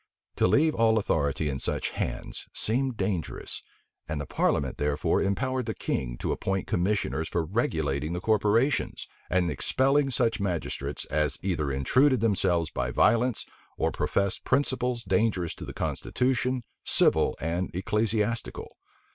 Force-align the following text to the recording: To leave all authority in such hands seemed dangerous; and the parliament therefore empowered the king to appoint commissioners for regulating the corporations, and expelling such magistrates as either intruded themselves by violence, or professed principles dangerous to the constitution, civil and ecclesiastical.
To 0.37 0.47
leave 0.47 0.73
all 0.73 0.97
authority 0.97 1.47
in 1.47 1.59
such 1.59 1.91
hands 1.91 2.47
seemed 2.55 2.97
dangerous; 2.97 3.61
and 4.09 4.19
the 4.19 4.25
parliament 4.25 4.77
therefore 4.79 5.21
empowered 5.21 5.67
the 5.67 5.75
king 5.75 6.17
to 6.17 6.31
appoint 6.31 6.65
commissioners 6.65 7.27
for 7.29 7.45
regulating 7.45 8.13
the 8.13 8.19
corporations, 8.19 9.07
and 9.29 9.51
expelling 9.51 10.09
such 10.09 10.39
magistrates 10.39 11.05
as 11.11 11.37
either 11.43 11.69
intruded 11.71 12.19
themselves 12.19 12.71
by 12.71 12.89
violence, 12.89 13.45
or 13.77 13.91
professed 13.91 14.43
principles 14.43 15.03
dangerous 15.03 15.53
to 15.53 15.65
the 15.65 15.71
constitution, 15.71 16.63
civil 16.83 17.35
and 17.39 17.69
ecclesiastical. 17.75 18.77